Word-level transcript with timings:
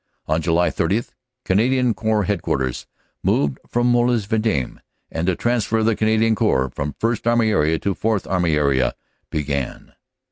On 0.25 0.41
July 0.41 0.71
30 0.71 1.03
Canadian 1.45 1.93
Corps 1.93 2.23
Headquarters 2.23 2.87
moved 3.23 3.59
to 3.71 3.83
Molliens 3.83 4.25
Vidame, 4.25 4.79
and 5.11 5.27
the 5.27 5.35
transfer 5.35 5.77
of 5.77 5.85
the 5.85 5.95
Canadian 5.95 6.33
Corps 6.33 6.71
from 6.73 6.95
First 6.99 7.27
Army 7.27 7.51
area 7.51 7.77
to 7.77 7.93
Fourth 7.93 8.25
Army 8.25 8.55
area 8.55 8.95
began. 9.29 9.93